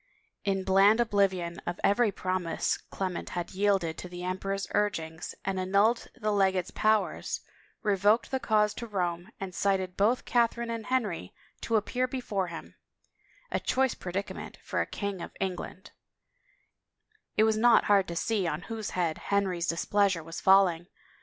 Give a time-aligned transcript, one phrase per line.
[0.43, 6.07] In bland oblivion of every promise Clement had yielded to the emperor's urgings and annulled
[6.15, 7.41] the legate's powers,
[7.83, 12.47] revoked the cause to Rome, and cited both Catherine and Henry to appear be fore
[12.47, 12.77] him—
[13.51, 16.57] a choice predicament for a king of England I
[17.37, 20.87] It was not hard to see on whose head Henry's dis pleasure was falling.